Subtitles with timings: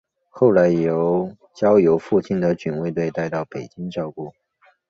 [0.31, 0.71] 后来
[1.53, 4.33] 交由父亲的警卫员带到北京照顾。